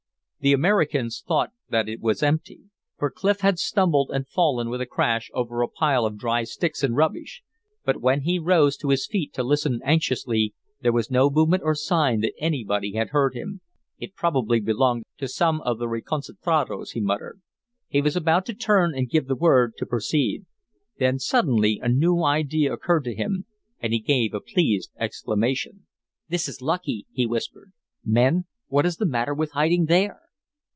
[0.43, 2.61] The Americans thought that it was empty,
[2.97, 6.81] for Clif had stumbled and fallen with a crash over a pile of dry sticks
[6.81, 7.43] and rubbish.
[7.85, 11.75] But when he rose to his feet to listen anxiously there was no movement or
[11.75, 13.61] sign that anybody had heard him.
[13.99, 17.39] "It probably belonged to some of the reconcentrados," he muttered.
[17.87, 20.47] He was about to turn and give the word to proceed.
[20.97, 23.45] Then suddenly a new idea occurred to him,
[23.79, 25.85] and he gave a pleased exclamation.
[26.29, 27.73] "This is lucky!" he whispered.
[28.03, 30.19] "Men, what is the matter with hiding there?"